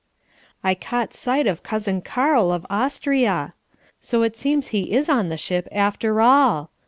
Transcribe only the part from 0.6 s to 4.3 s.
I caught sight of Cousin Karl of Austria! So